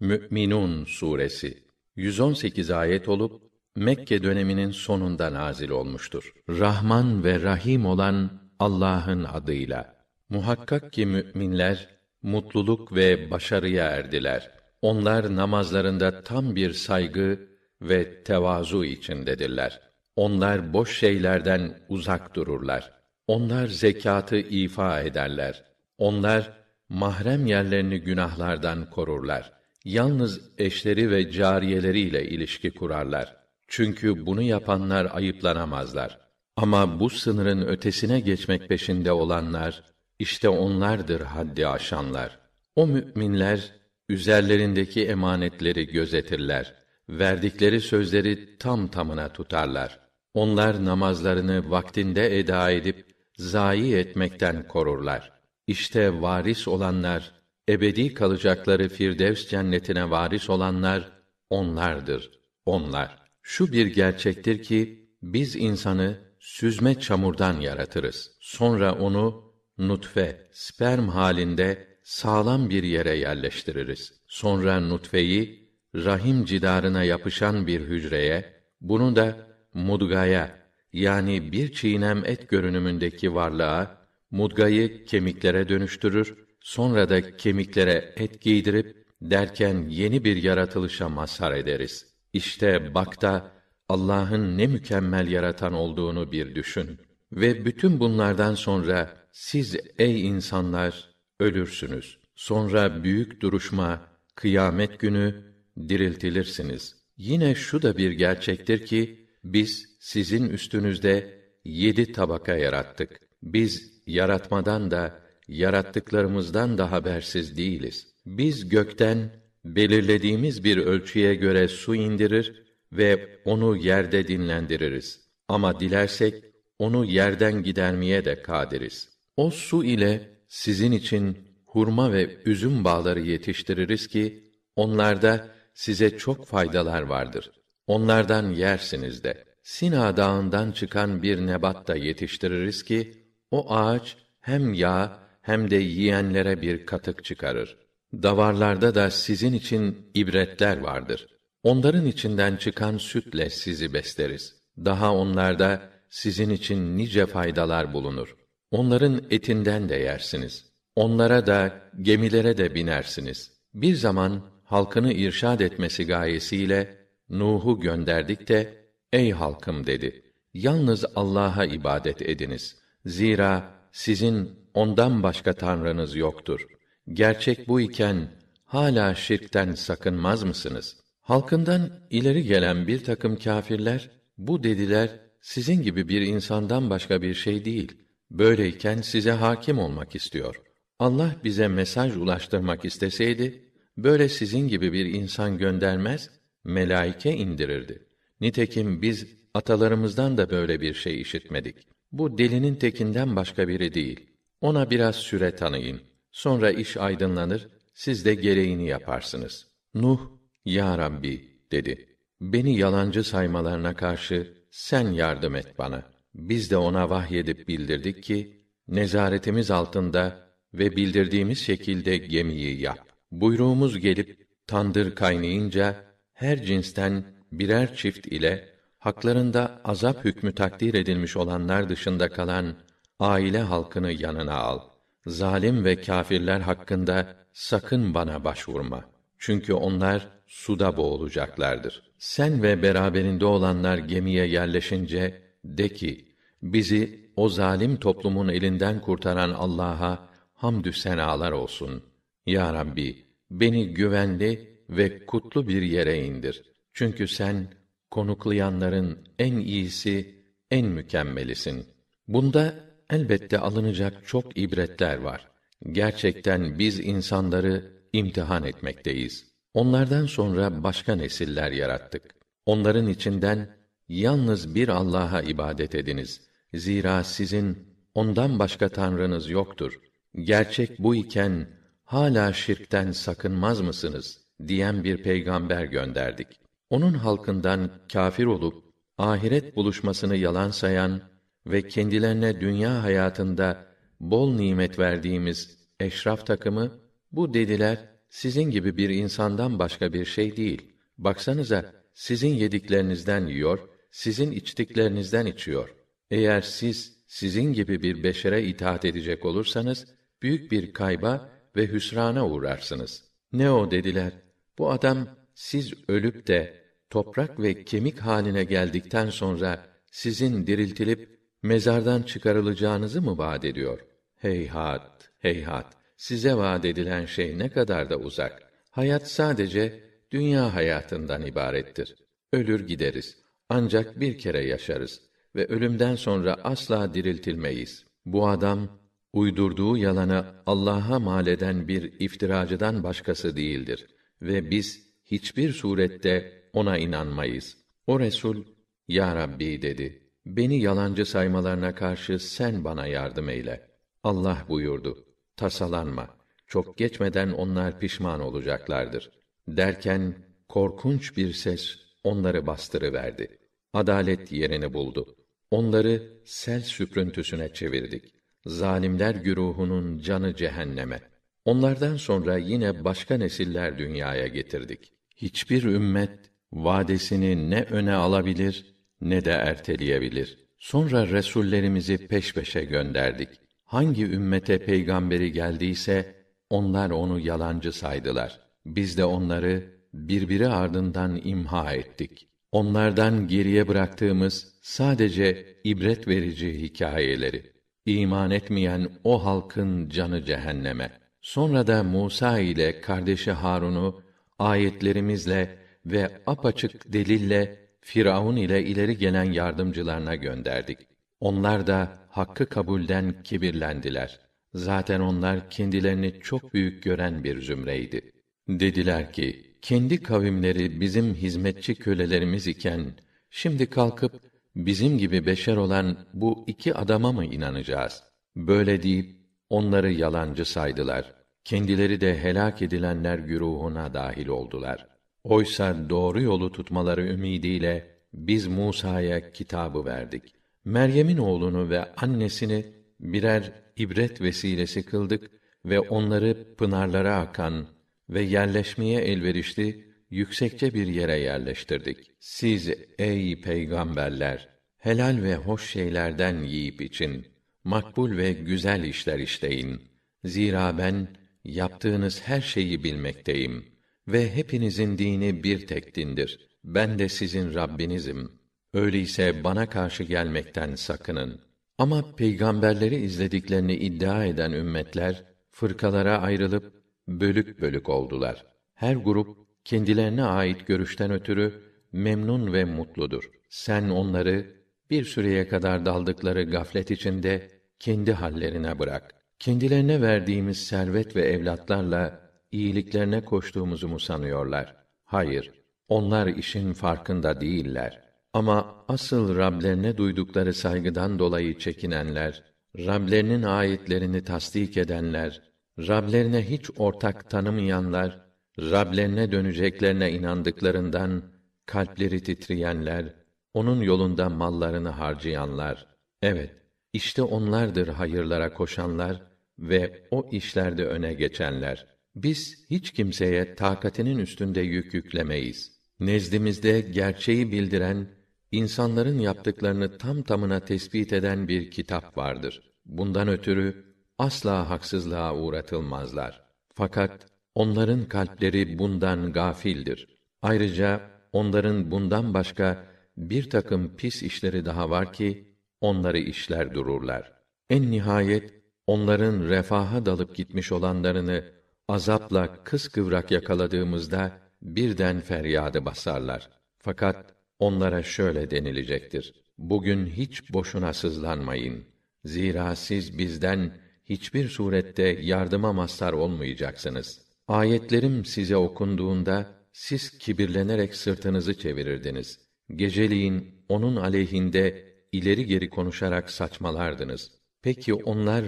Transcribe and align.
Mü'minun 0.00 0.84
suresi 0.84 1.64
118 1.96 2.70
ayet 2.70 3.08
olup 3.08 3.42
Mekke 3.76 4.22
döneminin 4.22 4.70
sonunda 4.70 5.32
nazil 5.32 5.70
olmuştur. 5.70 6.32
Rahman 6.48 7.24
ve 7.24 7.42
Rahim 7.42 7.86
olan 7.86 8.30
Allah'ın 8.58 9.24
adıyla. 9.24 9.94
Muhakkak 10.28 10.92
ki 10.92 11.06
müminler 11.06 11.88
mutluluk 12.22 12.94
ve 12.94 13.30
başarıya 13.30 13.84
erdiler. 13.84 14.50
Onlar 14.82 15.36
namazlarında 15.36 16.22
tam 16.22 16.56
bir 16.56 16.72
saygı 16.72 17.48
ve 17.82 18.24
tevazu 18.24 18.84
içindedirler. 18.84 19.80
Onlar 20.16 20.72
boş 20.72 20.98
şeylerden 20.98 21.78
uzak 21.88 22.34
dururlar. 22.34 22.92
Onlar 23.26 23.66
zekatı 23.66 24.36
ifa 24.36 25.00
ederler. 25.00 25.64
Onlar 25.98 26.52
mahrem 26.88 27.46
yerlerini 27.46 28.00
günahlardan 28.00 28.90
korurlar. 28.90 29.52
Yalnız 29.84 30.40
eşleri 30.58 31.10
ve 31.10 31.30
cariyeleriyle 31.30 32.28
ilişki 32.28 32.70
kurarlar. 32.70 33.36
Çünkü 33.68 34.26
bunu 34.26 34.42
yapanlar 34.42 35.08
ayıplanamazlar. 35.12 36.18
Ama 36.56 37.00
bu 37.00 37.10
sınırın 37.10 37.66
ötesine 37.66 38.20
geçmek 38.20 38.68
peşinde 38.68 39.12
olanlar, 39.12 39.82
işte 40.18 40.48
onlardır 40.48 41.20
haddi 41.20 41.66
aşanlar. 41.66 42.38
O 42.76 42.86
müminler, 42.86 43.72
üzerlerindeki 44.08 45.06
emanetleri 45.06 45.86
gözetirler. 45.86 46.74
Verdikleri 47.08 47.80
sözleri 47.80 48.58
tam 48.58 48.88
tamına 48.88 49.32
tutarlar. 49.32 50.00
Onlar 50.34 50.84
namazlarını 50.84 51.70
vaktinde 51.70 52.38
eda 52.38 52.70
edip, 52.70 53.06
zayi 53.36 53.96
etmekten 53.96 54.68
korurlar. 54.68 55.32
İşte 55.66 56.20
varis 56.20 56.68
olanlar, 56.68 57.32
ebedi 57.68 58.14
kalacakları 58.14 58.88
Firdevs 58.88 59.48
cennetine 59.48 60.10
varis 60.10 60.50
olanlar, 60.50 61.12
onlardır, 61.50 62.30
onlar. 62.66 63.18
Şu 63.42 63.72
bir 63.72 63.86
gerçektir 63.86 64.62
ki, 64.62 65.08
biz 65.22 65.56
insanı 65.56 66.18
süzme 66.38 67.00
çamurdan 67.00 67.60
yaratırız. 67.60 68.30
Sonra 68.40 68.92
onu 68.92 69.54
nutfe, 69.78 70.48
sperm 70.52 71.08
halinde 71.08 71.98
sağlam 72.02 72.70
bir 72.70 72.82
yere 72.82 73.16
yerleştiririz. 73.16 74.12
Sonra 74.26 74.80
nutfeyi 74.80 75.70
rahim 75.94 76.44
cidarına 76.44 77.04
yapışan 77.04 77.66
bir 77.66 77.80
hücreye, 77.80 78.54
bunu 78.80 79.16
da 79.16 79.36
mudgaya 79.74 80.58
yani 80.92 81.52
bir 81.52 81.72
çiğnem 81.72 82.24
et 82.24 82.48
görünümündeki 82.48 83.34
varlığa 83.34 84.08
mudgayı 84.30 85.04
kemiklere 85.04 85.68
dönüştürür, 85.68 86.43
sonra 86.64 87.08
da 87.08 87.36
kemiklere 87.36 88.14
et 88.16 88.40
giydirip 88.40 89.06
derken 89.22 89.86
yeni 89.88 90.24
bir 90.24 90.36
yaratılışa 90.36 91.08
mazhar 91.08 91.52
ederiz. 91.52 92.06
İşte 92.32 92.94
bak 92.94 93.22
da 93.22 93.52
Allah'ın 93.88 94.58
ne 94.58 94.66
mükemmel 94.66 95.28
yaratan 95.28 95.72
olduğunu 95.72 96.32
bir 96.32 96.54
düşün. 96.54 96.98
Ve 97.32 97.64
bütün 97.64 98.00
bunlardan 98.00 98.54
sonra 98.54 99.16
siz 99.32 99.76
ey 99.98 100.26
insanlar 100.26 101.10
ölürsünüz. 101.40 102.18
Sonra 102.34 103.04
büyük 103.04 103.40
duruşma, 103.40 104.00
kıyamet 104.34 105.00
günü 105.00 105.54
diriltilirsiniz. 105.88 106.96
Yine 107.16 107.54
şu 107.54 107.82
da 107.82 107.96
bir 107.96 108.10
gerçektir 108.10 108.86
ki 108.86 109.28
biz 109.44 109.96
sizin 110.00 110.48
üstünüzde 110.48 111.44
yedi 111.64 112.12
tabaka 112.12 112.54
yarattık. 112.56 113.20
Biz 113.42 114.02
yaratmadan 114.06 114.90
da 114.90 115.23
yarattıklarımızdan 115.48 116.78
da 116.78 116.92
habersiz 116.92 117.56
değiliz. 117.56 118.06
Biz 118.26 118.68
gökten 118.68 119.30
belirlediğimiz 119.64 120.64
bir 120.64 120.76
ölçüye 120.76 121.34
göre 121.34 121.68
su 121.68 121.94
indirir 121.94 122.64
ve 122.92 123.38
onu 123.44 123.76
yerde 123.76 124.28
dinlendiririz. 124.28 125.20
Ama 125.48 125.80
dilersek 125.80 126.44
onu 126.78 127.04
yerden 127.04 127.62
gidermeye 127.62 128.24
de 128.24 128.42
kadiriz. 128.42 129.08
O 129.36 129.50
su 129.50 129.84
ile 129.84 130.40
sizin 130.48 130.92
için 130.92 131.38
hurma 131.66 132.12
ve 132.12 132.36
üzüm 132.44 132.84
bağları 132.84 133.20
yetiştiririz 133.20 134.06
ki 134.06 134.52
onlarda 134.76 135.48
size 135.74 136.18
çok 136.18 136.46
faydalar 136.46 137.02
vardır. 137.02 137.50
Onlardan 137.86 138.50
yersiniz 138.50 139.24
de. 139.24 139.44
Sina 139.62 140.16
dağından 140.16 140.72
çıkan 140.72 141.22
bir 141.22 141.46
nebat 141.46 141.88
da 141.88 141.96
yetiştiririz 141.96 142.82
ki 142.82 143.12
o 143.50 143.74
ağaç 143.74 144.16
hem 144.40 144.74
yağ 144.74 145.23
hem 145.44 145.70
de 145.70 145.76
yiyenlere 145.76 146.62
bir 146.62 146.86
katık 146.86 147.24
çıkarır. 147.24 147.76
Davarlarda 148.12 148.94
da 148.94 149.10
sizin 149.10 149.52
için 149.52 150.10
ibretler 150.14 150.78
vardır. 150.78 151.26
Onların 151.62 152.06
içinden 152.06 152.56
çıkan 152.56 152.98
sütle 152.98 153.50
sizi 153.50 153.92
besleriz. 153.92 154.56
Daha 154.78 155.14
onlarda 155.14 155.90
sizin 156.10 156.50
için 156.50 156.96
nice 156.96 157.26
faydalar 157.26 157.92
bulunur. 157.92 158.36
Onların 158.70 159.22
etinden 159.30 159.88
de 159.88 159.94
yersiniz. 159.94 160.64
Onlara 160.96 161.46
da 161.46 161.80
gemilere 162.02 162.56
de 162.56 162.74
binersiniz. 162.74 163.52
Bir 163.74 163.94
zaman 163.94 164.42
halkını 164.64 165.12
irşad 165.12 165.60
etmesi 165.60 166.06
gayesiyle 166.06 166.96
Nuh'u 167.28 167.80
gönderdik 167.80 168.48
de 168.48 168.74
ey 169.12 169.30
halkım 169.30 169.86
dedi. 169.86 170.22
Yalnız 170.54 171.04
Allah'a 171.16 171.64
ibadet 171.64 172.22
ediniz. 172.22 172.76
Zira 173.06 173.74
sizin 173.94 174.50
ondan 174.74 175.22
başka 175.22 175.52
tanrınız 175.52 176.16
yoktur. 176.16 176.66
Gerçek 177.12 177.68
bu 177.68 177.80
iken 177.80 178.28
hala 178.64 179.14
şirkten 179.14 179.72
sakınmaz 179.72 180.42
mısınız? 180.42 180.96
Halkından 181.20 181.90
ileri 182.10 182.44
gelen 182.44 182.86
bir 182.86 183.04
takım 183.04 183.36
kâfirler 183.38 184.10
bu 184.38 184.62
dediler 184.62 185.10
sizin 185.40 185.82
gibi 185.82 186.08
bir 186.08 186.20
insandan 186.20 186.90
başka 186.90 187.22
bir 187.22 187.34
şey 187.34 187.64
değil. 187.64 187.92
Böyleyken 188.30 189.00
size 189.00 189.32
hakim 189.32 189.78
olmak 189.78 190.14
istiyor. 190.14 190.62
Allah 190.98 191.36
bize 191.44 191.68
mesaj 191.68 192.16
ulaştırmak 192.16 192.84
isteseydi 192.84 193.64
böyle 193.96 194.28
sizin 194.28 194.68
gibi 194.68 194.92
bir 194.92 195.06
insan 195.06 195.58
göndermez, 195.58 196.30
melaike 196.64 197.32
indirirdi. 197.36 198.06
Nitekim 198.40 199.02
biz 199.02 199.26
atalarımızdan 199.54 200.38
da 200.38 200.50
böyle 200.50 200.80
bir 200.80 200.94
şey 200.94 201.20
işitmedik. 201.20 201.93
Bu 202.14 202.38
delinin 202.38 202.74
tekinden 202.74 203.36
başka 203.36 203.68
biri 203.68 203.94
değil. 203.94 204.20
Ona 204.60 204.90
biraz 204.90 205.16
süre 205.16 205.56
tanıyın. 205.56 206.00
Sonra 206.32 206.70
iş 206.70 206.96
aydınlanır, 206.96 207.68
siz 207.94 208.24
de 208.24 208.34
gereğini 208.34 208.86
yaparsınız. 208.86 209.66
Nuh, 209.94 210.20
Ya 210.64 210.98
Rabbi, 210.98 211.58
dedi. 211.72 212.08
Beni 212.40 212.78
yalancı 212.78 213.24
saymalarına 213.24 213.94
karşı 213.94 214.54
sen 214.70 215.12
yardım 215.12 215.54
et 215.54 215.78
bana. 215.78 216.02
Biz 216.34 216.70
de 216.70 216.76
ona 216.76 217.10
vahyedip 217.10 217.68
bildirdik 217.68 218.22
ki, 218.22 218.62
nezaretimiz 218.88 219.70
altında 219.70 220.50
ve 220.74 220.96
bildirdiğimiz 220.96 221.58
şekilde 221.58 222.16
gemiyi 222.16 222.80
yap. 222.80 223.08
Buyruğumuz 223.30 223.98
gelip, 223.98 224.48
tandır 224.66 225.14
kaynayınca, 225.14 226.04
her 226.32 226.62
cinsten 226.62 227.24
birer 227.52 227.94
çift 227.96 228.26
ile, 228.26 228.73
haklarında 229.04 229.80
azap 229.84 230.24
hükmü 230.24 230.54
takdir 230.54 230.94
edilmiş 230.94 231.36
olanlar 231.36 231.88
dışında 231.88 232.28
kalan, 232.28 232.74
aile 233.20 233.60
halkını 233.60 234.12
yanına 234.12 234.54
al. 234.54 234.80
Zalim 235.26 235.84
ve 235.84 236.00
kâfirler 236.00 236.60
hakkında 236.60 237.36
sakın 237.52 238.14
bana 238.14 238.44
başvurma. 238.44 239.04
Çünkü 239.38 239.72
onlar 239.72 240.28
suda 240.46 240.96
boğulacaklardır. 240.96 242.02
Sen 242.18 242.62
ve 242.62 242.82
beraberinde 242.82 243.44
olanlar 243.44 243.98
gemiye 243.98 244.46
yerleşince 244.46 245.42
de 245.64 245.88
ki 245.88 246.34
bizi 246.62 247.30
o 247.36 247.48
zalim 247.48 247.96
toplumun 247.96 248.48
elinden 248.48 249.00
kurtaran 249.00 249.50
Allah'a 249.50 250.28
hamdü 250.54 250.92
senalar 250.92 251.52
olsun. 251.52 252.02
Ya 252.46 252.74
Rabbi 252.74 253.26
beni 253.50 253.94
güvenli 253.94 254.78
ve 254.90 255.26
kutlu 255.26 255.68
bir 255.68 255.82
yere 255.82 256.24
indir. 256.24 256.62
Çünkü 256.92 257.28
sen 257.28 257.68
konuklayanların 258.14 259.18
en 259.38 259.56
iyisi, 259.56 260.34
en 260.70 260.86
mükemmelisin. 260.86 261.86
Bunda 262.28 262.74
elbette 263.10 263.58
alınacak 263.58 264.26
çok 264.26 264.58
ibretler 264.58 265.16
var. 265.16 265.48
Gerçekten 265.92 266.78
biz 266.78 267.00
insanları 267.00 267.92
imtihan 268.12 268.64
etmekteyiz. 268.64 269.44
Onlardan 269.74 270.26
sonra 270.26 270.82
başka 270.84 271.16
nesiller 271.16 271.70
yarattık. 271.70 272.22
Onların 272.66 273.06
içinden 273.06 273.76
yalnız 274.08 274.74
bir 274.74 274.88
Allah'a 274.88 275.42
ibadet 275.42 275.94
ediniz. 275.94 276.40
Zira 276.74 277.24
sizin 277.24 277.88
ondan 278.14 278.58
başka 278.58 278.88
tanrınız 278.88 279.50
yoktur. 279.50 280.00
Gerçek 280.34 280.98
bu 280.98 281.14
iken 281.14 281.68
hala 282.04 282.52
şirkten 282.52 283.12
sakınmaz 283.12 283.80
mısınız 283.80 284.40
diyen 284.66 285.04
bir 285.04 285.22
peygamber 285.22 285.84
gönderdik. 285.84 286.63
Onun 286.90 287.14
halkından 287.14 287.90
kâfir 288.12 288.46
olup 288.46 288.84
ahiret 289.18 289.76
buluşmasını 289.76 290.36
yalan 290.36 290.70
sayan 290.70 291.20
ve 291.66 291.88
kendilerine 291.88 292.60
dünya 292.60 293.02
hayatında 293.02 293.86
bol 294.20 294.54
nimet 294.54 294.98
verdiğimiz 294.98 295.78
eşraf 296.00 296.46
takımı 296.46 296.92
bu 297.32 297.54
dediler 297.54 298.08
sizin 298.28 298.70
gibi 298.70 298.96
bir 298.96 299.10
insandan 299.10 299.78
başka 299.78 300.12
bir 300.12 300.24
şey 300.24 300.56
değil. 300.56 300.92
Baksanıza, 301.18 301.92
sizin 302.14 302.54
yediklerinizden 302.54 303.46
yiyor, 303.46 303.78
sizin 304.10 304.50
içtiklerinizden 304.50 305.46
içiyor. 305.46 305.94
Eğer 306.30 306.60
siz 306.60 307.24
sizin 307.26 307.72
gibi 307.72 308.02
bir 308.02 308.22
beşere 308.22 308.64
itaat 308.64 309.04
edecek 309.04 309.44
olursanız 309.44 310.06
büyük 310.42 310.72
bir 310.72 310.92
kayba 310.92 311.50
ve 311.76 311.86
hüsrana 311.86 312.48
uğrarsınız. 312.48 313.24
Ne 313.52 313.70
o 313.70 313.90
dediler? 313.90 314.32
Bu 314.78 314.90
adam 314.90 315.28
siz 315.54 315.92
ölüp 316.08 316.46
de 316.46 316.84
toprak 317.10 317.60
ve 317.60 317.84
kemik 317.84 318.18
haline 318.18 318.64
geldikten 318.64 319.30
sonra 319.30 319.86
sizin 320.10 320.66
diriltilip 320.66 321.40
mezardan 321.62 322.22
çıkarılacağınızı 322.22 323.22
mı 323.22 323.38
vaat 323.38 323.64
ediyor? 323.64 324.00
Heyhat, 324.36 325.30
heyhat. 325.38 325.96
Size 326.16 326.54
vaat 326.54 326.84
edilen 326.84 327.26
şey 327.26 327.58
ne 327.58 327.70
kadar 327.70 328.10
da 328.10 328.16
uzak. 328.16 328.62
Hayat 328.90 329.30
sadece 329.30 330.00
dünya 330.30 330.74
hayatından 330.74 331.46
ibarettir. 331.46 332.14
Ölür 332.52 332.86
gideriz. 332.86 333.36
Ancak 333.68 334.20
bir 334.20 334.38
kere 334.38 334.64
yaşarız 334.66 335.20
ve 335.54 335.66
ölümden 335.66 336.16
sonra 336.16 336.54
asla 336.54 337.14
diriltilmeyiz. 337.14 338.04
Bu 338.26 338.48
adam 338.48 339.00
uydurduğu 339.32 339.96
yalanı 339.96 340.44
Allah'a 340.66 341.18
mal 341.18 341.46
eden 341.46 341.88
bir 341.88 342.20
iftiracıdan 342.20 343.02
başkası 343.02 343.56
değildir 343.56 344.06
ve 344.42 344.70
biz 344.70 345.13
hiçbir 345.34 345.72
surette 345.72 346.62
ona 346.72 346.98
inanmayız. 346.98 347.76
O 348.06 348.20
Resul, 348.20 348.64
Ya 349.08 349.36
Rabbi 349.36 349.82
dedi, 349.82 350.30
beni 350.46 350.80
yalancı 350.80 351.26
saymalarına 351.26 351.94
karşı 351.94 352.38
sen 352.38 352.84
bana 352.84 353.06
yardım 353.06 353.48
eyle. 353.48 353.88
Allah 354.22 354.64
buyurdu, 354.68 355.24
tasalanma, 355.56 356.36
çok 356.66 356.98
geçmeden 356.98 357.50
onlar 357.50 358.00
pişman 358.00 358.40
olacaklardır. 358.40 359.30
Derken, 359.68 360.34
korkunç 360.68 361.36
bir 361.36 361.52
ses 361.52 361.96
onları 362.24 362.66
bastırıverdi. 362.66 363.58
Adalet 363.92 364.52
yerini 364.52 364.94
buldu. 364.94 365.36
Onları 365.70 366.22
sel 366.44 366.80
süprüntüsüne 366.80 367.72
çevirdik. 367.72 368.34
Zalimler 368.66 369.34
güruhunun 369.34 370.18
canı 370.18 370.56
cehenneme. 370.56 371.20
Onlardan 371.64 372.16
sonra 372.16 372.58
yine 372.58 373.04
başka 373.04 373.36
nesiller 373.36 373.98
dünyaya 373.98 374.46
getirdik. 374.46 375.12
Hiçbir 375.36 375.82
ümmet 375.82 376.38
vadesini 376.72 377.70
ne 377.70 377.82
öne 377.82 378.14
alabilir 378.14 378.94
ne 379.20 379.44
de 379.44 379.50
erteleyebilir. 379.50 380.58
Sonra 380.78 381.28
resullerimizi 381.28 382.28
peş 382.28 382.54
peşe 382.54 382.84
gönderdik. 382.84 383.48
Hangi 383.84 384.24
ümmete 384.24 384.78
peygamberi 384.78 385.52
geldiyse 385.52 386.34
onlar 386.70 387.10
onu 387.10 387.40
yalancı 387.40 387.92
saydılar. 387.92 388.60
Biz 388.86 389.18
de 389.18 389.24
onları 389.24 389.94
birbiri 390.14 390.68
ardından 390.68 391.40
imha 391.44 391.92
ettik. 391.92 392.48
Onlardan 392.72 393.48
geriye 393.48 393.88
bıraktığımız 393.88 394.74
sadece 394.82 395.76
ibret 395.84 396.28
verici 396.28 396.82
hikayeleri. 396.82 397.72
İman 398.06 398.50
etmeyen 398.50 399.08
o 399.24 399.44
halkın 399.44 400.08
canı 400.08 400.44
cehenneme. 400.44 401.12
Sonra 401.40 401.86
da 401.86 402.02
Musa 402.02 402.58
ile 402.58 403.00
kardeşi 403.00 403.52
Harun'u 403.52 404.22
ayetlerimizle 404.58 405.78
ve 406.06 406.30
apaçık 406.46 407.12
delille 407.12 407.84
Firavun 408.00 408.56
ile 408.56 408.84
ileri 408.84 409.18
gelen 409.18 409.52
yardımcılarına 409.52 410.34
gönderdik. 410.34 410.98
Onlar 411.40 411.86
da 411.86 412.18
hakkı 412.28 412.66
kabulden 412.66 413.42
kibirlendiler. 413.42 414.40
Zaten 414.74 415.20
onlar 415.20 415.70
kendilerini 415.70 416.40
çok 416.40 416.74
büyük 416.74 417.02
gören 417.02 417.44
bir 417.44 417.60
zümreydi. 417.60 418.32
Dediler 418.68 419.32
ki, 419.32 419.76
kendi 419.82 420.22
kavimleri 420.22 421.00
bizim 421.00 421.34
hizmetçi 421.34 421.94
kölelerimiz 421.94 422.66
iken, 422.66 423.14
şimdi 423.50 423.86
kalkıp 423.86 424.32
bizim 424.76 425.18
gibi 425.18 425.46
beşer 425.46 425.76
olan 425.76 426.16
bu 426.34 426.64
iki 426.66 426.94
adama 426.94 427.32
mı 427.32 427.44
inanacağız? 427.44 428.22
Böyle 428.56 429.02
deyip 429.02 429.36
onları 429.70 430.12
yalancı 430.12 430.64
saydılar. 430.64 431.43
Kendileri 431.64 432.20
de 432.20 432.38
helak 432.38 432.82
edilenler 432.82 433.38
güruhuna 433.38 434.14
dahil 434.14 434.46
oldular. 434.46 435.06
Oysa 435.44 436.10
doğru 436.10 436.42
yolu 436.42 436.72
tutmaları 436.72 437.26
ümidiyle 437.26 438.06
biz 438.34 438.66
Musa'ya 438.66 439.52
kitabı 439.52 440.04
verdik. 440.04 440.42
Meryem'in 440.84 441.38
oğlunu 441.38 441.90
ve 441.90 442.14
annesini 442.14 442.86
birer 443.20 443.72
ibret 443.96 444.40
vesilesi 444.40 445.02
kıldık 445.02 445.50
ve 445.84 446.00
onları 446.00 446.74
pınarlara 446.78 447.36
akan 447.36 447.86
ve 448.30 448.42
yerleşmeye 448.42 449.20
elverişli 449.20 450.04
yüksekçe 450.30 450.94
bir 450.94 451.06
yere 451.06 451.38
yerleştirdik. 451.38 452.30
Siz 452.40 452.90
ey 453.18 453.60
peygamberler 453.60 454.68
helal 454.98 455.42
ve 455.42 455.56
hoş 455.56 455.90
şeylerden 455.90 456.62
yiyip 456.62 457.00
için 457.00 457.46
makbul 457.84 458.36
ve 458.36 458.52
güzel 458.52 459.04
işler 459.04 459.38
işleyin. 459.38 460.02
Zira 460.44 460.98
ben 460.98 461.28
yaptığınız 461.64 462.42
her 462.44 462.60
şeyi 462.60 463.04
bilmekteyim 463.04 463.84
ve 464.28 464.56
hepinizin 464.56 465.18
dini 465.18 465.64
bir 465.64 465.86
tek 465.86 466.16
dindir. 466.16 466.68
Ben 466.84 467.18
de 467.18 467.28
sizin 467.28 467.74
Rabbinizim. 467.74 468.52
Öyleyse 468.94 469.64
bana 469.64 469.88
karşı 469.88 470.22
gelmekten 470.22 470.94
sakının. 470.94 471.60
Ama 471.98 472.34
peygamberleri 472.36 473.16
izlediklerini 473.16 473.94
iddia 473.94 474.44
eden 474.44 474.72
ümmetler 474.72 475.44
fırkalara 475.70 476.38
ayrılıp 476.38 477.02
bölük 477.28 477.80
bölük 477.80 478.08
oldular. 478.08 478.66
Her 478.94 479.16
grup 479.16 479.58
kendilerine 479.84 480.42
ait 480.42 480.86
görüşten 480.86 481.30
ötürü 481.30 481.82
memnun 482.12 482.72
ve 482.72 482.84
mutludur. 482.84 483.50
Sen 483.68 484.08
onları 484.08 484.66
bir 485.10 485.24
süreye 485.24 485.68
kadar 485.68 486.06
daldıkları 486.06 486.62
gaflet 486.62 487.10
içinde 487.10 487.70
kendi 487.98 488.32
hallerine 488.32 488.98
bırak. 488.98 489.33
Kendilerine 489.58 490.22
verdiğimiz 490.22 490.86
servet 490.86 491.36
ve 491.36 491.42
evlatlarla 491.42 492.40
iyiliklerine 492.72 493.44
koştuğumuzu 493.44 494.08
mu 494.08 494.20
sanıyorlar? 494.20 494.96
Hayır, 495.24 495.70
onlar 496.08 496.46
işin 496.46 496.92
farkında 496.92 497.60
değiller. 497.60 498.24
Ama 498.52 499.04
asıl 499.08 499.56
Rablerine 499.56 500.16
duydukları 500.16 500.74
saygıdan 500.74 501.38
dolayı 501.38 501.78
çekinenler, 501.78 502.62
Rablerinin 502.98 503.62
ayetlerini 503.62 504.44
tasdik 504.44 504.96
edenler, 504.96 505.62
Rablerine 505.98 506.70
hiç 506.70 506.90
ortak 506.96 507.50
tanımayanlar, 507.50 508.44
Rablerine 508.78 509.52
döneceklerine 509.52 510.32
inandıklarından 510.32 511.42
kalpleri 511.86 512.42
titreyenler, 512.42 513.34
onun 513.74 514.00
yolunda 514.00 514.48
mallarını 514.48 515.08
harcayanlar. 515.08 516.06
Evet, 516.42 516.70
işte 517.12 517.42
onlardır 517.42 518.08
hayırlara 518.08 518.74
koşanlar 518.74 519.53
ve 519.78 520.26
o 520.30 520.48
işlerde 520.52 521.06
öne 521.06 521.34
geçenler. 521.34 522.06
Biz 522.36 522.86
hiç 522.90 523.10
kimseye 523.10 523.74
takatinin 523.74 524.38
üstünde 524.38 524.80
yük 524.80 525.14
yüklemeyiz. 525.14 525.92
Nezdimizde 526.20 527.00
gerçeği 527.00 527.72
bildiren, 527.72 528.28
insanların 528.72 529.38
yaptıklarını 529.38 530.18
tam 530.18 530.42
tamına 530.42 530.80
tespit 530.80 531.32
eden 531.32 531.68
bir 531.68 531.90
kitap 531.90 532.36
vardır. 532.36 532.92
Bundan 533.06 533.48
ötürü 533.48 534.14
asla 534.38 534.90
haksızlığa 534.90 535.56
uğratılmazlar. 535.56 536.64
Fakat 536.94 537.46
onların 537.74 538.28
kalpleri 538.28 538.98
bundan 538.98 539.52
gafildir. 539.52 540.38
Ayrıca 540.62 541.30
onların 541.52 542.10
bundan 542.10 542.54
başka 542.54 543.06
bir 543.36 543.70
takım 543.70 544.16
pis 544.16 544.42
işleri 544.42 544.84
daha 544.84 545.10
var 545.10 545.32
ki 545.32 545.76
onları 546.00 546.38
işler 546.38 546.94
dururlar. 546.94 547.52
En 547.90 548.10
nihayet 548.10 548.83
onların 549.06 549.68
refaha 549.68 550.26
dalıp 550.26 550.56
gitmiş 550.56 550.92
olanlarını 550.92 551.64
azapla 552.08 552.84
kıskıvrak 552.84 553.50
yakaladığımızda 553.50 554.52
birden 554.82 555.40
feryadı 555.40 556.04
basarlar. 556.04 556.70
Fakat 556.98 557.54
onlara 557.78 558.22
şöyle 558.22 558.70
denilecektir: 558.70 559.54
Bugün 559.78 560.26
hiç 560.26 560.72
boşuna 560.72 561.12
sızlanmayın. 561.12 562.04
Zira 562.44 562.96
siz 562.96 563.38
bizden 563.38 563.92
hiçbir 564.24 564.68
surette 564.68 565.38
yardıma 565.42 565.92
mazhar 565.92 566.32
olmayacaksınız. 566.32 567.40
Ayetlerim 567.68 568.44
size 568.44 568.76
okunduğunda 568.76 569.66
siz 569.92 570.38
kibirlenerek 570.38 571.16
sırtınızı 571.16 571.78
çevirirdiniz. 571.78 572.58
Geceliğin 572.96 573.84
onun 573.88 574.16
aleyhinde 574.16 575.14
ileri 575.32 575.66
geri 575.66 575.90
konuşarak 575.90 576.50
saçmalardınız. 576.50 577.50
Peki 577.82 578.14
onlar 578.14 578.64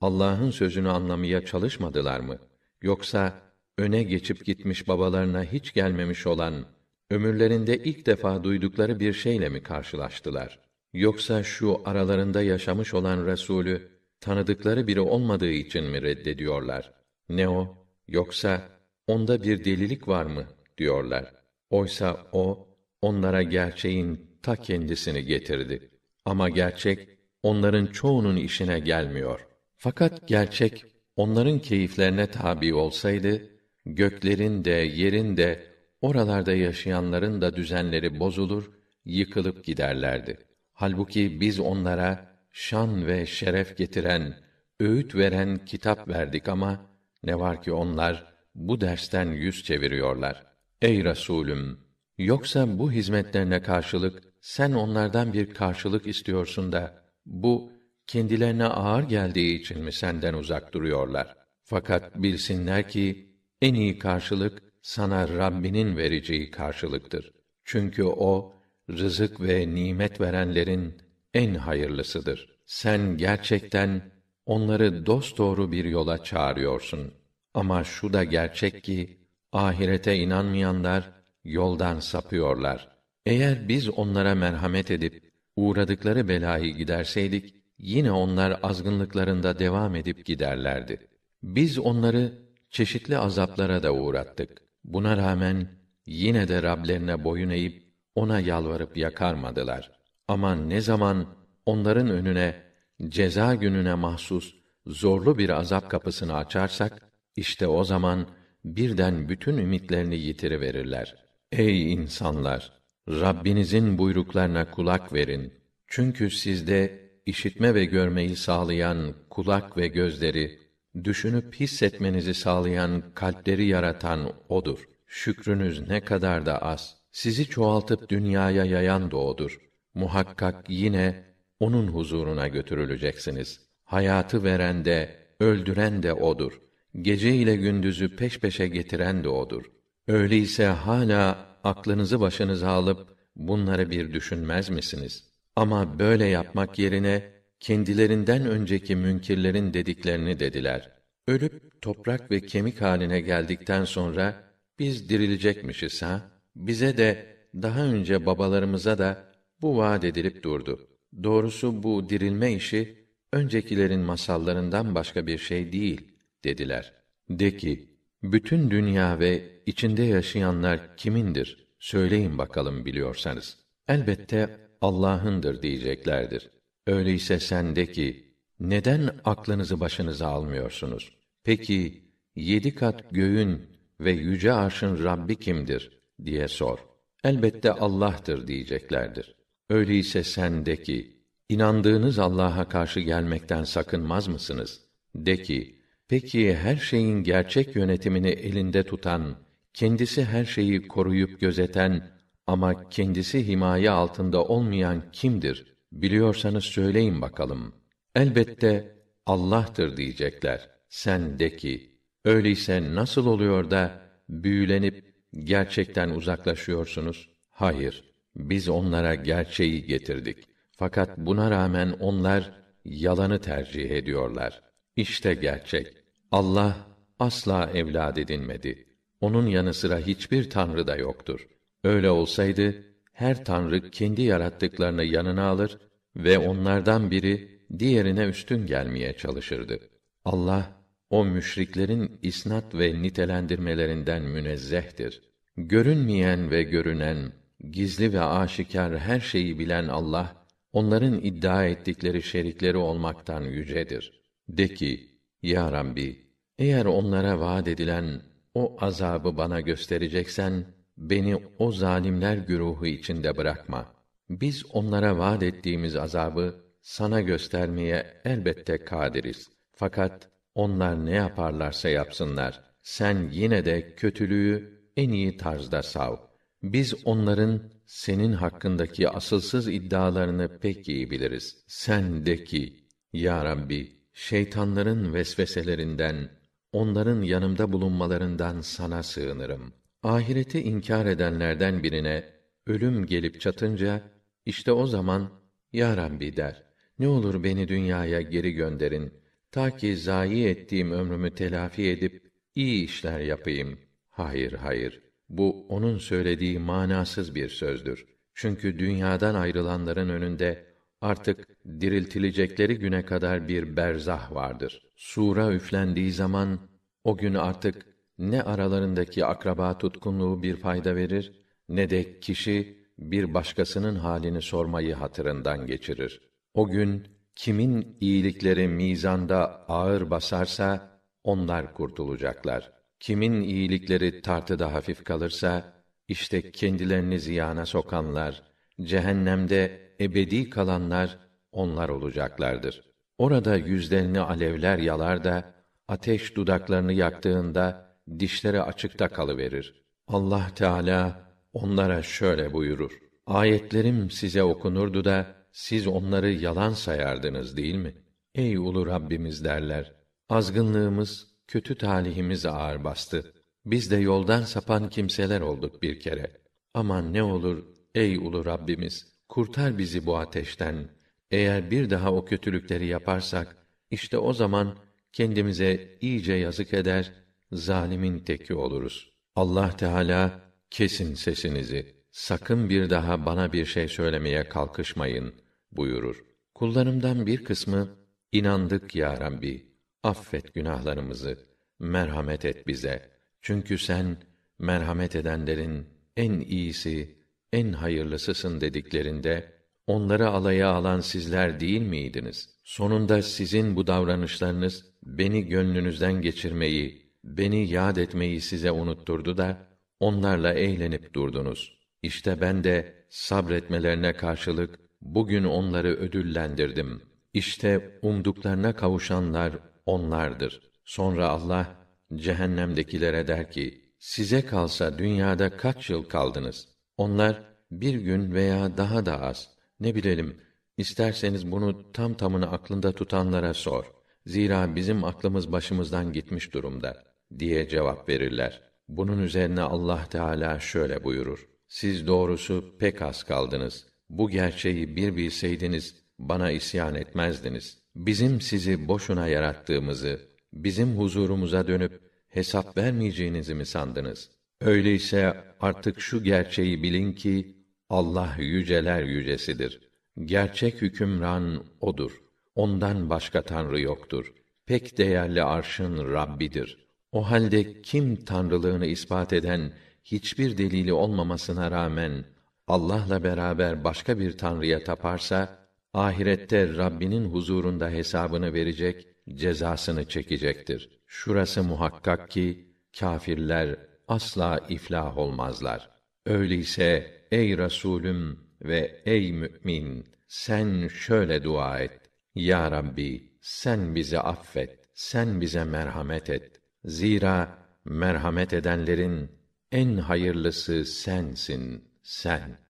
Allah'ın 0.00 0.50
sözünü 0.50 0.88
anlamaya 0.88 1.44
çalışmadılar 1.46 2.20
mı? 2.20 2.38
Yoksa 2.82 3.42
öne 3.78 4.02
geçip 4.02 4.44
gitmiş 4.44 4.88
babalarına 4.88 5.44
hiç 5.44 5.74
gelmemiş 5.74 6.26
olan 6.26 6.66
ömürlerinde 7.10 7.78
ilk 7.78 8.06
defa 8.06 8.44
duydukları 8.44 9.00
bir 9.00 9.12
şeyle 9.12 9.48
mi 9.48 9.62
karşılaştılar? 9.62 10.58
Yoksa 10.92 11.42
şu 11.42 11.82
aralarında 11.84 12.42
yaşamış 12.42 12.94
olan 12.94 13.26
Resulü 13.26 13.88
tanıdıkları 14.20 14.86
biri 14.86 15.00
olmadığı 15.00 15.50
için 15.50 15.84
mi 15.84 16.02
reddediyorlar? 16.02 16.92
Ne 17.28 17.48
o? 17.48 17.86
Yoksa 18.08 18.62
onda 19.06 19.42
bir 19.42 19.64
delilik 19.64 20.08
var 20.08 20.26
mı 20.26 20.44
diyorlar. 20.78 21.32
Oysa 21.70 22.26
o 22.32 22.68
onlara 23.02 23.42
gerçeğin 23.42 24.26
ta 24.42 24.56
kendisini 24.56 25.24
getirdi. 25.24 25.90
Ama 26.24 26.48
gerçek 26.48 27.08
onların 27.42 27.86
çoğunun 27.86 28.36
işine 28.36 28.80
gelmiyor. 28.80 29.49
Fakat 29.82 30.28
gerçek 30.28 30.84
onların 31.16 31.58
keyiflerine 31.58 32.26
tabi 32.26 32.74
olsaydı 32.74 33.42
göklerin 33.86 34.64
de 34.64 34.70
yerin 34.70 35.36
de 35.36 35.66
oralarda 36.00 36.52
yaşayanların 36.52 37.40
da 37.40 37.56
düzenleri 37.56 38.20
bozulur, 38.20 38.70
yıkılıp 39.04 39.64
giderlerdi. 39.64 40.38
Halbuki 40.72 41.40
biz 41.40 41.60
onlara 41.60 42.36
şan 42.52 43.06
ve 43.06 43.26
şeref 43.26 43.76
getiren, 43.76 44.36
öğüt 44.80 45.14
veren 45.14 45.64
kitap 45.64 46.08
verdik 46.08 46.48
ama 46.48 46.86
ne 47.24 47.40
var 47.40 47.62
ki 47.62 47.72
onlar 47.72 48.32
bu 48.54 48.80
dersten 48.80 49.26
yüz 49.26 49.64
çeviriyorlar. 49.64 50.46
Ey 50.82 51.04
Resulüm, 51.04 51.80
yoksa 52.18 52.78
bu 52.78 52.92
hizmetlerine 52.92 53.62
karşılık 53.62 54.22
sen 54.40 54.72
onlardan 54.72 55.32
bir 55.32 55.54
karşılık 55.54 56.06
istiyorsun 56.06 56.72
da 56.72 57.04
bu 57.26 57.79
kendilerine 58.10 58.64
ağır 58.64 59.02
geldiği 59.02 59.60
için 59.60 59.84
mi 59.84 59.92
senden 59.92 60.34
uzak 60.34 60.74
duruyorlar? 60.74 61.36
Fakat 61.62 62.22
bilsinler 62.22 62.88
ki 62.88 63.30
en 63.62 63.74
iyi 63.74 63.98
karşılık 63.98 64.62
sana 64.82 65.28
Rabbinin 65.28 65.96
vereceği 65.96 66.50
karşılıktır. 66.50 67.32
Çünkü 67.64 68.04
o 68.04 68.54
rızık 68.90 69.40
ve 69.40 69.74
nimet 69.74 70.20
verenlerin 70.20 70.94
en 71.34 71.54
hayırlısıdır. 71.54 72.58
Sen 72.66 73.16
gerçekten 73.16 74.02
onları 74.46 75.06
dosdoğru 75.06 75.72
bir 75.72 75.84
yola 75.84 76.24
çağırıyorsun. 76.24 77.14
Ama 77.54 77.84
şu 77.84 78.12
da 78.12 78.24
gerçek 78.24 78.84
ki 78.84 79.18
ahirete 79.52 80.16
inanmayanlar 80.16 81.10
yoldan 81.44 82.00
sapıyorlar. 82.00 82.88
Eğer 83.26 83.68
biz 83.68 83.88
onlara 83.88 84.34
merhamet 84.34 84.90
edip 84.90 85.30
uğradıkları 85.56 86.28
belayı 86.28 86.76
giderseydik 86.76 87.59
yine 87.80 88.12
onlar 88.12 88.60
azgınlıklarında 88.62 89.58
devam 89.58 89.94
edip 89.94 90.26
giderlerdi. 90.26 91.08
Biz 91.42 91.78
onları 91.78 92.32
çeşitli 92.70 93.18
azaplara 93.18 93.82
da 93.82 93.92
uğrattık. 93.92 94.62
Buna 94.84 95.16
rağmen 95.16 95.68
yine 96.06 96.48
de 96.48 96.62
Rablerine 96.62 97.24
boyun 97.24 97.50
eğip 97.50 97.82
ona 98.14 98.40
yalvarıp 98.40 98.96
yakarmadılar. 98.96 99.90
Ama 100.28 100.54
ne 100.54 100.80
zaman 100.80 101.26
onların 101.66 102.10
önüne 102.10 102.62
ceza 103.08 103.54
gününe 103.54 103.94
mahsus 103.94 104.54
zorlu 104.86 105.38
bir 105.38 105.48
azap 105.50 105.90
kapısını 105.90 106.36
açarsak 106.36 107.10
işte 107.36 107.66
o 107.66 107.84
zaman 107.84 108.26
birden 108.64 109.28
bütün 109.28 109.58
ümitlerini 109.58 110.16
yitiriverirler. 110.16 111.14
Ey 111.52 111.92
insanlar, 111.92 112.72
Rabbinizin 113.08 113.98
buyruklarına 113.98 114.70
kulak 114.70 115.12
verin. 115.12 115.54
Çünkü 115.86 116.30
sizde 116.30 117.09
işitme 117.30 117.74
ve 117.74 117.84
görmeyi 117.84 118.36
sağlayan 118.36 119.14
kulak 119.30 119.76
ve 119.76 119.88
gözleri, 119.88 120.58
düşünüp 121.04 121.54
hissetmenizi 121.54 122.34
sağlayan 122.34 123.02
kalpleri 123.14 123.66
yaratan 123.66 124.32
odur. 124.48 124.88
Şükrünüz 125.06 125.88
ne 125.88 126.00
kadar 126.00 126.46
da 126.46 126.62
az. 126.62 126.96
Sizi 127.12 127.46
çoğaltıp 127.46 128.08
dünyaya 128.08 128.64
yayan 128.64 129.10
da 129.10 129.16
odur. 129.16 129.60
Muhakkak 129.94 130.64
yine 130.68 131.24
onun 131.60 131.88
huzuruna 131.88 132.48
götürüleceksiniz. 132.48 133.60
Hayatı 133.84 134.44
veren 134.44 134.84
de, 134.84 135.16
öldüren 135.40 136.02
de 136.02 136.12
odur. 136.12 136.60
Gece 137.02 137.34
ile 137.34 137.56
gündüzü 137.56 138.16
peş 138.16 138.40
peşe 138.40 138.68
getiren 138.68 139.24
de 139.24 139.28
odur. 139.28 139.64
Öyleyse 140.08 140.66
hala 140.66 141.46
aklınızı 141.64 142.20
başınıza 142.20 142.70
alıp 142.70 143.16
bunları 143.36 143.90
bir 143.90 144.12
düşünmez 144.12 144.70
misiniz? 144.70 145.29
Ama 145.56 145.98
böyle 145.98 146.26
yapmak 146.26 146.78
yerine 146.78 147.30
kendilerinden 147.60 148.46
önceki 148.46 148.96
münkirlerin 148.96 149.74
dediklerini 149.74 150.40
dediler. 150.40 150.90
Ölüp 151.28 151.82
toprak 151.82 152.30
ve 152.30 152.40
kemik 152.40 152.80
haline 152.80 153.20
geldikten 153.20 153.84
sonra 153.84 154.44
biz 154.78 155.08
dirilecekmişiz 155.08 156.02
ha? 156.02 156.30
Bize 156.56 156.96
de 156.96 157.36
daha 157.54 157.84
önce 157.84 158.26
babalarımıza 158.26 158.98
da 158.98 159.32
bu 159.62 159.76
vaad 159.76 160.02
edilip 160.02 160.42
durdu. 160.42 160.88
Doğrusu 161.22 161.82
bu 161.82 162.08
dirilme 162.08 162.52
işi 162.52 163.08
öncekilerin 163.32 164.00
masallarından 164.00 164.94
başka 164.94 165.26
bir 165.26 165.38
şey 165.38 165.72
değil 165.72 166.00
dediler. 166.44 166.92
De 167.30 167.56
ki, 167.56 167.88
bütün 168.22 168.70
dünya 168.70 169.18
ve 169.18 169.42
içinde 169.66 170.02
yaşayanlar 170.02 170.96
kimindir? 170.96 171.66
Söyleyin 171.78 172.38
bakalım 172.38 172.84
biliyorsanız. 172.84 173.58
Elbette 173.88 174.69
Allah'ındır 174.80 175.62
diyeceklerdir. 175.62 176.50
Öyleyse 176.86 177.40
sen 177.40 177.76
de 177.76 177.92
ki, 177.92 178.34
neden 178.60 179.10
aklınızı 179.24 179.80
başınıza 179.80 180.28
almıyorsunuz? 180.28 181.16
Peki, 181.44 182.04
yedi 182.36 182.74
kat 182.74 183.10
göğün 183.10 183.66
ve 184.00 184.10
yüce 184.10 184.52
arşın 184.52 185.04
Rabbi 185.04 185.36
kimdir? 185.36 186.00
diye 186.24 186.48
sor. 186.48 186.78
Elbette 187.24 187.72
Allah'tır 187.72 188.46
diyeceklerdir. 188.46 189.34
Öyleyse 189.70 190.24
sen 190.24 190.66
de 190.66 190.82
ki, 190.82 191.16
inandığınız 191.48 192.18
Allah'a 192.18 192.68
karşı 192.68 193.00
gelmekten 193.00 193.64
sakınmaz 193.64 194.28
mısınız? 194.28 194.80
De 195.14 195.42
ki, 195.42 195.80
Peki 196.10 196.54
her 196.56 196.76
şeyin 196.76 197.22
gerçek 197.22 197.76
yönetimini 197.76 198.28
elinde 198.28 198.82
tutan, 198.82 199.36
kendisi 199.74 200.24
her 200.24 200.44
şeyi 200.44 200.88
koruyup 200.88 201.40
gözeten 201.40 202.10
ama 202.50 202.88
kendisi 202.88 203.48
himaye 203.48 203.90
altında 203.90 204.44
olmayan 204.44 205.02
kimdir? 205.12 205.76
Biliyorsanız 205.92 206.64
söyleyin 206.64 207.22
bakalım. 207.22 207.74
Elbette 208.14 208.96
Allah'tır 209.26 209.96
diyecekler. 209.96 210.70
Sen 210.88 211.38
de 211.38 211.56
ki, 211.56 212.00
öyleyse 212.24 212.94
nasıl 212.94 213.26
oluyor 213.26 213.70
da 213.70 214.00
büyülenip 214.28 215.14
gerçekten 215.34 216.10
uzaklaşıyorsunuz? 216.10 217.28
Hayır, 217.50 218.14
biz 218.36 218.68
onlara 218.68 219.14
gerçeği 219.14 219.84
getirdik. 219.84 220.38
Fakat 220.76 221.18
buna 221.18 221.50
rağmen 221.50 221.96
onlar 222.00 222.52
yalanı 222.84 223.40
tercih 223.40 223.90
ediyorlar. 223.90 224.62
İşte 224.96 225.34
gerçek. 225.34 225.86
Allah 226.30 226.76
asla 227.18 227.70
evlad 227.74 228.16
edinmedi. 228.16 228.86
Onun 229.20 229.46
yanı 229.46 229.74
sıra 229.74 229.98
hiçbir 229.98 230.50
tanrı 230.50 230.86
da 230.86 230.96
yoktur. 230.96 231.46
Öyle 231.84 232.10
olsaydı 232.10 232.84
her 233.12 233.44
tanrı 233.44 233.90
kendi 233.90 234.22
yarattıklarını 234.22 235.04
yanına 235.04 235.48
alır 235.48 235.78
ve 236.16 236.38
onlardan 236.38 237.10
biri 237.10 237.60
diğerine 237.78 238.24
üstün 238.24 238.66
gelmeye 238.66 239.12
çalışırdı. 239.12 239.78
Allah 240.24 240.80
o 241.10 241.24
müşriklerin 241.24 242.18
isnat 242.22 242.74
ve 242.74 243.02
nitelendirmelerinden 243.02 244.22
münezzehtir. 244.22 245.22
Görünmeyen 245.56 246.50
ve 246.50 246.62
görünen, 246.62 247.32
gizli 247.70 248.12
ve 248.12 248.20
aşikar 248.20 248.98
her 248.98 249.20
şeyi 249.20 249.58
bilen 249.58 249.88
Allah, 249.88 250.46
onların 250.72 251.20
iddia 251.20 251.64
ettikleri 251.66 252.22
şerikleri 252.22 252.76
olmaktan 252.76 253.42
yücedir. 253.42 254.22
De 254.48 254.68
ki, 254.68 255.10
ya 255.42 255.72
Rabbi, 255.72 256.16
eğer 256.58 256.84
onlara 256.84 257.40
vaad 257.40 257.66
edilen 257.66 258.22
o 258.54 258.76
azabı 258.80 259.36
bana 259.36 259.60
göstereceksen, 259.60 260.64
beni 261.00 261.36
o 261.58 261.72
zalimler 261.72 262.36
güruhu 262.36 262.86
içinde 262.86 263.36
bırakma. 263.36 263.86
Biz 264.30 264.64
onlara 264.72 265.18
vaad 265.18 265.42
ettiğimiz 265.42 265.96
azabı 265.96 266.54
sana 266.80 267.20
göstermeye 267.20 268.20
elbette 268.24 268.84
kadiriz. 268.84 269.48
Fakat 269.74 270.28
onlar 270.54 271.06
ne 271.06 271.14
yaparlarsa 271.14 271.88
yapsınlar, 271.88 272.60
sen 272.82 273.28
yine 273.32 273.64
de 273.64 273.94
kötülüğü 273.94 274.80
en 274.96 275.10
iyi 275.10 275.36
tarzda 275.36 275.82
sav. 275.82 276.16
Biz 276.62 276.94
onların 277.04 277.62
senin 277.86 278.32
hakkındaki 278.32 279.08
asılsız 279.08 279.68
iddialarını 279.68 280.58
pek 280.58 280.88
iyi 280.88 281.10
biliriz. 281.10 281.64
Sen 281.66 282.26
de 282.26 282.44
ki, 282.44 282.86
Ya 283.12 283.44
Rabbi, 283.44 283.96
şeytanların 284.12 285.14
vesveselerinden, 285.14 286.30
onların 286.72 287.22
yanımda 287.22 287.72
bulunmalarından 287.72 288.60
sana 288.60 289.02
sığınırım. 289.02 289.79
Ahireti 290.02 290.60
inkar 290.62 291.06
edenlerden 291.06 291.82
birine 291.82 292.24
ölüm 292.66 293.06
gelip 293.06 293.40
çatınca 293.40 294.02
işte 294.46 294.72
o 294.72 294.86
zaman 294.86 295.30
ya 295.72 295.96
Rabbi 295.96 296.36
der. 296.36 296.62
Ne 296.98 297.08
olur 297.08 297.44
beni 297.44 297.68
dünyaya 297.68 298.20
geri 298.20 298.52
gönderin 298.52 299.12
ta 299.52 299.76
ki 299.76 299.96
zayi 299.96 300.46
ettiğim 300.46 300.92
ömrümü 300.92 301.34
telafi 301.34 301.88
edip 301.88 302.32
iyi 302.54 302.84
işler 302.84 303.20
yapayım. 303.20 303.78
Hayır, 304.10 304.52
hayır. 304.52 305.02
Bu 305.28 305.66
onun 305.68 305.98
söylediği 305.98 306.58
manasız 306.58 307.34
bir 307.34 307.48
sözdür. 307.48 308.06
Çünkü 308.34 308.78
dünyadan 308.78 309.34
ayrılanların 309.34 310.08
önünde 310.08 310.66
artık 311.00 311.48
diriltilecekleri 311.80 312.78
güne 312.78 313.04
kadar 313.04 313.48
bir 313.48 313.76
berzah 313.76 314.32
vardır. 314.34 314.82
Sura 314.96 315.52
üflendiği 315.52 316.12
zaman 316.12 316.68
o 317.04 317.16
gün 317.16 317.34
artık 317.34 317.89
ne 318.20 318.42
aralarındaki 318.42 319.24
akraba 319.26 319.78
tutkunluğu 319.78 320.42
bir 320.42 320.56
fayda 320.56 320.96
verir 320.96 321.32
ne 321.68 321.90
de 321.90 322.20
kişi 322.20 322.80
bir 322.98 323.34
başkasının 323.34 323.96
halini 323.96 324.42
sormayı 324.42 324.94
hatırından 324.94 325.66
geçirir. 325.66 326.20
O 326.54 326.66
gün 326.66 327.06
kimin 327.34 327.96
iyilikleri 328.00 328.68
mizanda 328.68 329.66
ağır 329.68 330.10
basarsa 330.10 331.00
onlar 331.24 331.74
kurtulacaklar. 331.74 332.72
Kimin 333.00 333.42
iyilikleri 333.42 334.22
tartıda 334.22 334.72
hafif 334.72 335.04
kalırsa 335.04 335.72
işte 336.08 336.52
kendilerini 336.52 337.20
ziyana 337.20 337.66
sokanlar, 337.66 338.42
cehennemde 338.80 339.92
ebedi 340.00 340.50
kalanlar 340.50 341.18
onlar 341.52 341.88
olacaklardır. 341.88 342.82
Orada 343.18 343.56
yüzlerini 343.56 344.20
alevler 344.20 344.78
yalar 344.78 345.24
da 345.24 345.54
ateş 345.88 346.36
dudaklarını 346.36 346.92
yaktığında 346.92 347.89
dişleri 348.18 348.62
açıkta 348.62 349.08
kalıverir. 349.08 349.84
Allah 350.06 350.50
Teala 350.54 351.30
onlara 351.52 352.02
şöyle 352.02 352.52
buyurur: 352.52 352.98
Ayetlerim 353.26 354.10
size 354.10 354.42
okunurdu 354.42 355.04
da 355.04 355.26
siz 355.52 355.86
onları 355.86 356.30
yalan 356.30 356.72
sayardınız 356.72 357.56
değil 357.56 357.74
mi? 357.74 357.94
Ey 358.34 358.56
ulu 358.56 358.86
Rabbimiz 358.86 359.44
derler. 359.44 359.92
Azgınlığımız, 360.28 361.26
kötü 361.46 361.74
talihimiz 361.74 362.46
ağır 362.46 362.84
bastı. 362.84 363.32
Biz 363.66 363.90
de 363.90 363.96
yoldan 363.96 364.42
sapan 364.42 364.88
kimseler 364.88 365.40
olduk 365.40 365.82
bir 365.82 366.00
kere. 366.00 366.30
Aman 366.74 367.12
ne 367.12 367.22
olur 367.22 367.64
ey 367.94 368.16
ulu 368.16 368.44
Rabbimiz, 368.44 369.06
kurtar 369.28 369.78
bizi 369.78 370.06
bu 370.06 370.16
ateşten. 370.16 370.88
Eğer 371.30 371.70
bir 371.70 371.90
daha 371.90 372.12
o 372.12 372.24
kötülükleri 372.24 372.86
yaparsak, 372.86 373.56
işte 373.90 374.18
o 374.18 374.32
zaman 374.32 374.76
kendimize 375.12 375.98
iyice 376.00 376.32
yazık 376.32 376.74
eder, 376.74 377.12
zalimin 377.52 378.18
teki 378.18 378.54
oluruz. 378.54 379.12
Allah 379.36 379.76
Teala 379.76 380.40
kesin 380.70 381.14
sesinizi. 381.14 381.94
Sakın 382.10 382.68
bir 382.68 382.90
daha 382.90 383.26
bana 383.26 383.52
bir 383.52 383.66
şey 383.66 383.88
söylemeye 383.88 384.48
kalkışmayın 384.48 385.34
buyurur. 385.72 386.24
Kullarımdan 386.54 387.26
bir 387.26 387.44
kısmı 387.44 387.88
inandık 388.32 388.96
ya 388.96 389.20
Rabbi. 389.20 389.66
Affet 390.02 390.54
günahlarımızı. 390.54 391.38
Merhamet 391.78 392.44
et 392.44 392.66
bize. 392.66 393.10
Çünkü 393.42 393.78
sen 393.78 394.16
merhamet 394.58 395.16
edenlerin 395.16 395.86
en 396.16 396.40
iyisi, 396.40 397.18
en 397.52 397.72
hayırlısısın 397.72 398.60
dediklerinde 398.60 399.52
onları 399.86 400.28
alaya 400.28 400.68
alan 400.68 401.00
sizler 401.00 401.60
değil 401.60 401.80
miydiniz? 401.80 402.48
Sonunda 402.64 403.22
sizin 403.22 403.76
bu 403.76 403.86
davranışlarınız 403.86 404.86
beni 405.02 405.46
gönlünüzden 405.46 406.22
geçirmeyi, 406.22 407.09
beni 407.24 407.70
yad 407.70 407.96
etmeyi 407.96 408.40
size 408.40 408.70
unutturdu 408.70 409.36
da 409.36 409.68
onlarla 410.00 410.52
eğlenip 410.52 411.14
durdunuz. 411.14 411.78
İşte 412.02 412.40
ben 412.40 412.64
de 412.64 413.04
sabretmelerine 413.10 414.12
karşılık 414.12 414.78
bugün 415.00 415.44
onları 415.44 415.88
ödüllendirdim. 415.88 417.02
İşte 417.34 417.98
umduklarına 418.02 418.76
kavuşanlar 418.76 419.58
onlardır. 419.86 420.60
Sonra 420.84 421.28
Allah 421.28 421.76
cehennemdekilere 422.14 423.28
der 423.28 423.50
ki: 423.50 423.94
Size 423.98 424.46
kalsa 424.46 424.98
dünyada 424.98 425.56
kaç 425.56 425.90
yıl 425.90 426.04
kaldınız? 426.04 426.68
Onlar 426.96 427.42
bir 427.70 427.94
gün 427.94 428.34
veya 428.34 428.76
daha 428.76 429.06
da 429.06 429.20
az. 429.20 429.48
Ne 429.80 429.94
bilelim, 429.94 430.40
isterseniz 430.76 431.52
bunu 431.52 431.92
tam 431.92 432.14
tamını 432.14 432.50
aklında 432.50 432.92
tutanlara 432.92 433.54
sor. 433.54 433.84
Zira 434.26 434.76
bizim 434.76 435.04
aklımız 435.04 435.52
başımızdan 435.52 436.12
gitmiş 436.12 436.54
durumda 436.54 437.09
diye 437.38 437.68
cevap 437.68 438.08
verirler. 438.08 438.62
Bunun 438.88 439.22
üzerine 439.22 439.60
Allah 439.60 440.06
Teala 440.10 440.58
şöyle 440.58 441.04
buyurur: 441.04 441.48
Siz 441.68 442.06
doğrusu 442.06 442.76
pek 442.78 443.02
az 443.02 443.22
kaldınız. 443.22 443.86
Bu 444.08 444.30
gerçeği 444.30 444.96
bir 444.96 445.16
bilseydiniz 445.16 445.94
bana 446.18 446.50
isyan 446.50 446.94
etmezdiniz. 446.94 447.78
Bizim 447.96 448.40
sizi 448.40 448.88
boşuna 448.88 449.28
yarattığımızı, 449.28 450.20
bizim 450.52 450.98
huzurumuza 450.98 451.66
dönüp 451.66 452.00
hesap 452.28 452.76
vermeyeceğinizi 452.76 453.54
mi 453.54 453.66
sandınız? 453.66 454.30
Öyleyse 454.60 455.44
artık 455.60 456.00
şu 456.00 456.22
gerçeği 456.22 456.82
bilin 456.82 457.12
ki 457.12 457.56
Allah 457.88 458.36
yüceler 458.38 459.02
yücesidir. 459.02 459.90
Gerçek 460.24 460.82
hükümran 460.82 461.64
odur. 461.80 462.12
Ondan 462.54 463.10
başka 463.10 463.42
tanrı 463.42 463.80
yoktur. 463.80 464.32
Pek 464.66 464.98
değerli 464.98 465.42
arşın 465.42 466.12
Rabbidir. 466.12 466.89
O 467.12 467.30
halde 467.30 467.82
kim 467.82 468.24
tanrılığını 468.24 468.86
ispat 468.86 469.32
eden 469.32 469.72
hiçbir 470.04 470.58
delili 470.58 470.92
olmamasına 470.92 471.70
rağmen 471.70 472.24
Allah'la 472.66 473.22
beraber 473.22 473.84
başka 473.84 474.18
bir 474.18 474.38
tanrıya 474.38 474.84
taparsa 474.84 475.68
ahirette 475.94 476.76
Rabbinin 476.76 477.24
huzurunda 477.24 477.90
hesabını 477.90 478.54
verecek, 478.54 479.06
cezasını 479.34 480.08
çekecektir. 480.08 481.00
Şurası 481.06 481.62
muhakkak 481.62 482.30
ki 482.30 482.74
kâfirler 482.98 483.76
asla 484.08 484.60
iflah 484.68 485.18
olmazlar. 485.18 485.90
Öyleyse 486.26 487.12
ey 487.30 487.58
Resulüm 487.58 488.38
ve 488.62 489.02
ey 489.06 489.32
mümin 489.32 490.06
sen 490.28 490.88
şöyle 490.88 491.42
dua 491.44 491.78
et. 491.78 492.00
Ya 492.34 492.70
Rabbi 492.70 493.32
sen 493.40 493.94
bizi 493.94 494.18
affet. 494.18 494.80
Sen 494.94 495.40
bize 495.40 495.64
merhamet 495.64 496.30
et. 496.30 496.49
Zira 496.84 497.58
merhamet 497.84 498.52
edenlerin 498.52 499.30
en 499.72 499.96
hayırlısı 499.96 500.84
sensin, 500.84 501.84
sen. 502.02 502.58